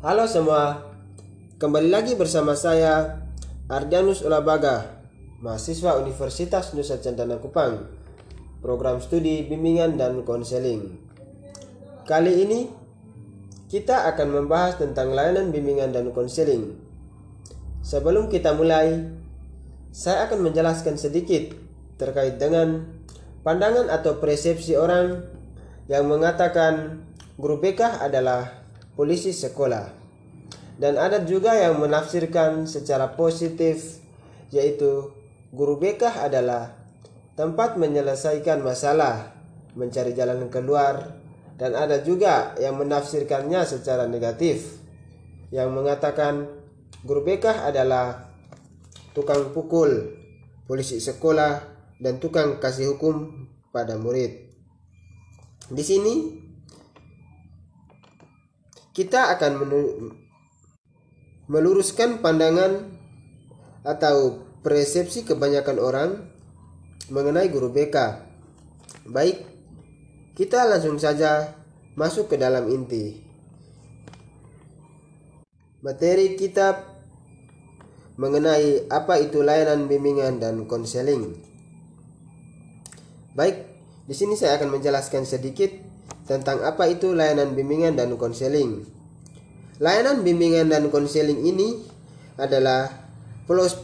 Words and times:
Halo 0.00 0.24
semua, 0.24 0.80
kembali 1.60 1.92
lagi 1.92 2.16
bersama 2.16 2.56
saya 2.56 3.20
Ardianus 3.68 4.24
Ulabaga, 4.24 5.04
mahasiswa 5.44 6.00
Universitas 6.00 6.72
Nusa 6.72 6.96
Cendana 7.04 7.36
Kupang, 7.36 7.84
program 8.64 9.04
studi 9.04 9.44
bimbingan 9.44 10.00
dan 10.00 10.24
konseling. 10.24 10.96
Kali 12.08 12.32
ini 12.32 12.72
kita 13.68 14.08
akan 14.08 14.40
membahas 14.40 14.80
tentang 14.80 15.12
layanan 15.12 15.52
bimbingan 15.52 15.92
dan 15.92 16.08
konseling. 16.16 16.80
Sebelum 17.84 18.32
kita 18.32 18.56
mulai, 18.56 19.04
saya 19.92 20.24
akan 20.32 20.48
menjelaskan 20.48 20.96
sedikit 20.96 21.52
terkait 22.00 22.40
dengan 22.40 22.88
pandangan 23.44 23.92
atau 23.92 24.16
persepsi 24.16 24.80
orang 24.80 25.28
yang 25.92 26.08
mengatakan 26.08 27.04
guru 27.36 27.60
BK 27.60 28.00
adalah 28.00 28.59
polisi 29.00 29.32
sekolah. 29.32 29.96
Dan 30.76 31.00
ada 31.00 31.24
juga 31.24 31.56
yang 31.56 31.80
menafsirkan 31.80 32.68
secara 32.68 33.16
positif 33.16 33.96
yaitu 34.52 35.08
guru 35.56 35.80
BK 35.80 36.20
adalah 36.20 36.76
tempat 37.32 37.80
menyelesaikan 37.80 38.60
masalah, 38.60 39.32
mencari 39.72 40.12
jalan 40.12 40.52
keluar 40.52 41.16
dan 41.56 41.72
ada 41.80 42.04
juga 42.04 42.52
yang 42.60 42.76
menafsirkannya 42.76 43.64
secara 43.64 44.04
negatif 44.04 44.76
yang 45.48 45.72
mengatakan 45.72 46.44
guru 47.00 47.24
BK 47.24 47.72
adalah 47.72 48.28
tukang 49.16 49.56
pukul, 49.56 50.12
polisi 50.68 51.00
sekolah 51.00 51.64
dan 52.04 52.20
tukang 52.20 52.60
kasih 52.60 52.92
hukum 52.96 53.48
pada 53.72 53.96
murid. 53.96 54.52
Di 55.72 55.84
sini 55.84 56.14
kita 58.90 59.30
akan 59.38 59.52
meluruskan 61.46 62.18
pandangan 62.18 62.90
atau 63.86 64.42
persepsi 64.60 65.22
kebanyakan 65.22 65.78
orang 65.78 66.10
mengenai 67.08 67.48
guru 67.50 67.70
BK. 67.70 67.96
Baik, 69.06 69.46
kita 70.34 70.66
langsung 70.66 70.98
saja 70.98 71.54
masuk 71.94 72.34
ke 72.34 72.36
dalam 72.36 72.66
inti. 72.70 73.22
Materi 75.80 76.36
kitab 76.36 77.00
mengenai 78.20 78.84
apa 78.92 79.16
itu 79.16 79.40
layanan 79.40 79.88
bimbingan 79.88 80.36
dan 80.36 80.68
konseling. 80.68 81.40
Baik, 83.32 83.64
di 84.04 84.12
sini 84.12 84.36
saya 84.36 84.60
akan 84.60 84.76
menjelaskan 84.76 85.24
sedikit 85.24 85.89
tentang 86.30 86.62
apa 86.62 86.86
itu 86.86 87.10
layanan 87.10 87.58
bimbingan 87.58 87.98
dan 87.98 88.14
konseling. 88.14 88.86
Layanan 89.82 90.22
bimbingan 90.22 90.70
dan 90.70 90.86
konseling 90.86 91.42
ini 91.42 91.82
adalah 92.38 92.86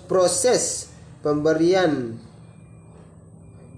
proses 0.06 0.86
pemberian 1.26 2.14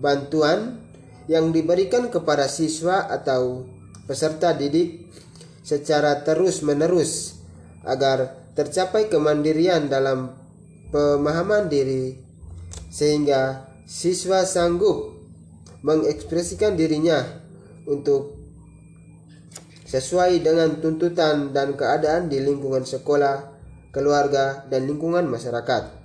bantuan 0.04 0.84
yang 1.32 1.48
diberikan 1.48 2.12
kepada 2.12 2.44
siswa 2.44 3.08
atau 3.08 3.64
peserta 4.04 4.52
didik 4.52 5.08
secara 5.64 6.20
terus-menerus 6.20 7.40
agar 7.88 8.36
tercapai 8.52 9.08
kemandirian 9.08 9.88
dalam 9.88 10.36
pemahaman 10.92 11.72
diri 11.72 12.20
sehingga 12.92 13.64
siswa 13.88 14.44
sanggup 14.44 15.16
mengekspresikan 15.80 16.76
dirinya 16.76 17.24
untuk 17.88 18.37
sesuai 19.88 20.44
dengan 20.44 20.84
tuntutan 20.84 21.56
dan 21.56 21.72
keadaan 21.72 22.28
di 22.28 22.44
lingkungan 22.44 22.84
sekolah, 22.84 23.56
keluarga, 23.88 24.68
dan 24.68 24.84
lingkungan 24.84 25.24
masyarakat. 25.24 25.96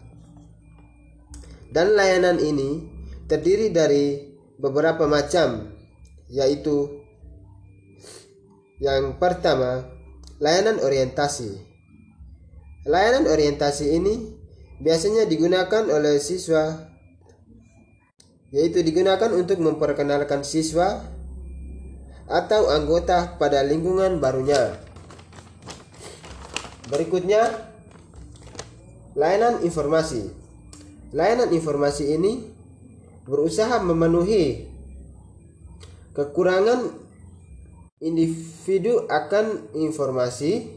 Dan 1.67 1.91
layanan 1.91 2.39
ini 2.39 2.87
terdiri 3.27 3.75
dari 3.75 4.23
beberapa 4.55 5.03
macam, 5.03 5.75
yaitu 6.31 7.03
yang 8.79 9.19
pertama, 9.19 9.83
layanan 10.39 10.79
orientasi. 10.79 11.59
Layanan 12.87 13.27
orientasi 13.27 13.99
ini 13.99 14.31
biasanya 14.79 15.27
digunakan 15.27 15.87
oleh 15.87 16.19
siswa 16.19 16.91
yaitu 18.53 18.85
digunakan 18.85 19.33
untuk 19.33 19.57
memperkenalkan 19.63 20.45
siswa 20.45 21.01
atau 22.27 22.71
anggota 22.71 23.35
pada 23.35 23.63
lingkungan 23.63 24.19
barunya. 24.19 24.79
Berikutnya, 26.87 27.47
layanan 29.15 29.63
informasi. 29.63 30.31
Layanan 31.13 31.53
informasi 31.53 32.15
ini 32.17 32.49
berusaha 33.23 33.79
memenuhi 33.79 34.67
kekurangan 36.13 36.91
individu 38.03 39.07
akan 39.07 39.71
informasi 39.77 40.75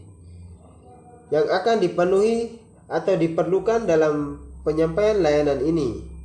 yang 1.35 1.51
akan 1.51 1.83
dipenuhi 1.83 2.63
atau 2.87 3.19
diperlukan 3.19 3.83
dalam 3.83 4.39
penyampaian 4.63 5.19
layanan 5.19 5.59
ini 5.67 6.17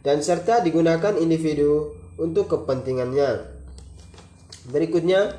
dan 0.00 0.24
serta 0.24 0.64
digunakan 0.64 1.12
individu 1.20 1.92
untuk 2.18 2.50
kepentingannya. 2.50 3.46
Berikutnya, 4.68 5.32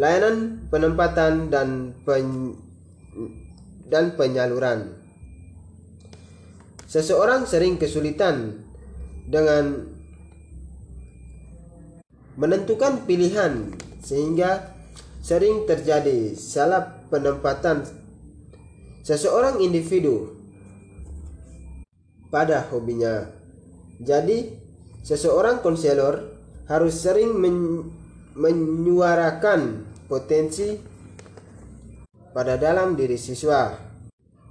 layanan 0.00 0.66
penempatan 0.72 1.52
dan 1.52 1.94
pen, 2.02 2.58
dan 3.86 4.18
penyaluran. 4.18 4.98
Seseorang 6.88 7.46
sering 7.46 7.78
kesulitan 7.78 8.64
dengan 9.28 9.94
menentukan 12.34 13.06
pilihan 13.06 13.70
sehingga 14.02 14.74
sering 15.22 15.64
terjadi 15.64 16.34
salah 16.36 17.06
penempatan 17.08 17.86
seseorang 19.06 19.62
individu 19.62 20.34
pada 22.28 22.66
hobinya. 22.68 23.30
Jadi, 24.02 24.58
Seseorang 25.04 25.60
konselor 25.60 26.32
harus 26.64 26.96
sering 26.96 27.36
men 27.36 27.56
menyuarakan 28.34 29.84
potensi 30.08 30.80
pada 32.32 32.56
dalam 32.56 32.96
diri 32.96 33.20
siswa. 33.20 33.76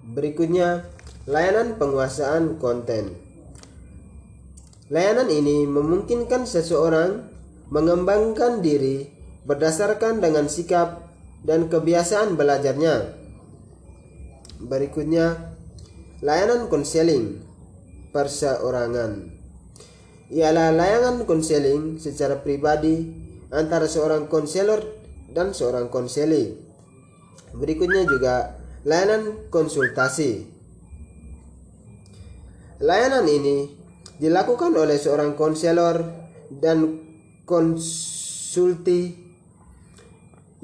Berikutnya, 0.05 0.85
layanan 1.25 1.81
penguasaan 1.81 2.61
konten. 2.61 3.17
Layanan 4.93 5.33
ini 5.33 5.65
memungkinkan 5.65 6.45
seseorang 6.45 7.27
mengembangkan 7.73 8.61
diri 8.61 9.09
berdasarkan 9.49 10.21
dengan 10.21 10.45
sikap 10.45 11.09
dan 11.41 11.65
kebiasaan 11.65 12.37
belajarnya. 12.37 13.09
Berikutnya, 14.63 15.57
layanan 16.21 16.69
konseling 16.69 17.41
perseorangan 18.13 19.42
ialah 20.31 20.71
layanan 20.71 21.27
konseling 21.27 21.99
secara 21.99 22.39
pribadi 22.39 23.11
antara 23.51 23.89
seorang 23.89 24.31
konselor 24.31 24.83
dan 25.33 25.51
seorang 25.51 25.89
konseli. 25.89 26.55
Berikutnya 27.53 28.05
juga 28.07 28.57
layanan 28.87 29.49
konsultasi. 29.49 30.47
Layanan 32.83 33.25
ini 33.29 33.71
dilakukan 34.17 34.73
oleh 34.75 34.97
seorang 34.97 35.37
konselor 35.39 36.03
dan 36.49 36.99
konsulti 37.43 39.15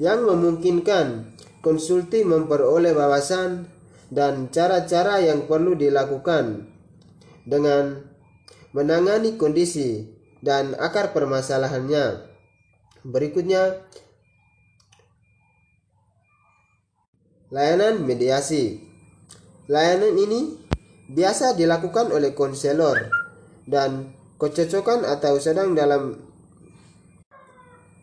yang 0.00 0.24
memungkinkan 0.24 1.36
konsulti 1.60 2.24
memperoleh 2.24 2.96
wawasan 2.96 3.68
dan 4.10 4.48
cara-cara 4.50 5.22
yang 5.22 5.46
perlu 5.46 5.76
dilakukan 5.76 6.66
dengan 7.46 8.10
menangani 8.70 9.34
kondisi 9.34 10.06
dan 10.40 10.78
akar 10.78 11.10
permasalahannya. 11.10 12.26
Berikutnya, 13.02 13.82
layanan 17.50 18.04
mediasi. 18.04 18.84
Layanan 19.70 20.14
ini 20.18 20.40
biasa 21.10 21.54
dilakukan 21.54 22.10
oleh 22.10 22.34
konselor 22.34 22.98
dan 23.66 24.14
kecocokan 24.38 25.06
atau 25.06 25.38
sedang 25.38 25.74
dalam 25.74 26.18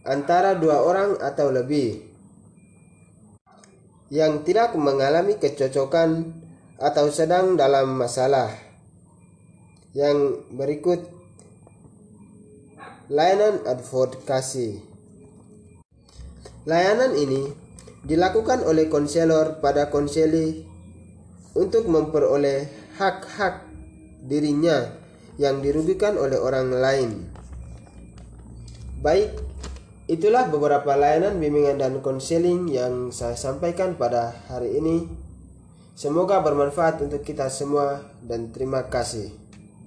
antara 0.08 0.56
dua 0.56 0.80
orang 0.80 1.20
atau 1.20 1.52
lebih 1.52 2.08
yang 4.08 4.48
tidak 4.48 4.72
mengalami 4.80 5.36
kecocokan 5.36 6.31
atau 6.80 7.12
sedang 7.12 7.60
dalam 7.60 7.92
masalah. 8.00 8.67
Yang 9.95 10.48
berikut 10.51 11.07
layanan 13.07 13.63
advokasi. 13.63 14.84
Layanan 16.68 17.16
ini 17.16 17.48
dilakukan 18.04 18.68
oleh 18.68 18.92
konselor 18.92 19.63
pada 19.63 19.88
konseli 19.88 20.68
untuk 21.56 21.88
memperoleh 21.88 22.68
hak-hak 23.00 23.63
dirinya 24.28 24.92
yang 25.39 25.63
dirugikan 25.63 26.19
oleh 26.19 26.36
orang 26.36 26.68
lain. 26.75 27.10
Baik, 29.00 29.31
itulah 30.12 30.51
beberapa 30.51 30.98
layanan 30.98 31.39
bimbingan 31.39 31.80
dan 31.80 32.04
konseling 32.04 32.68
yang 32.68 33.16
saya 33.16 33.39
sampaikan 33.39 33.95
pada 33.95 34.36
hari 34.51 34.75
ini. 34.75 35.07
Semoga 35.95 36.44
bermanfaat 36.44 37.01
untuk 37.07 37.24
kita 37.24 37.48
semua 37.48 38.04
dan 38.19 38.51
terima 38.51 38.86
kasih. 38.92 39.47